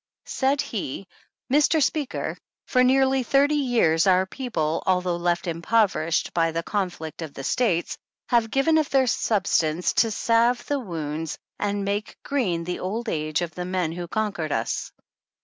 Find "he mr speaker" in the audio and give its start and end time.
0.61-2.35